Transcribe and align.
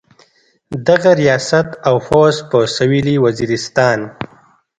دغه 0.87 1.11
ریاست 1.21 1.67
او 1.87 1.95
فوځ 2.07 2.35
په 2.49 2.59
سویلي 2.75 3.15
وزیرستان. 3.25 3.99